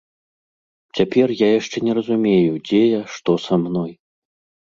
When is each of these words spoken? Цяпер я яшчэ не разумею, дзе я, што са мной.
Цяпер 0.99 1.27
я 1.41 1.49
яшчэ 1.59 1.77
не 1.89 1.93
разумею, 1.97 2.53
дзе 2.69 2.81
я, 2.81 3.01
што 3.17 3.31
са 3.45 3.53
мной. 3.67 3.91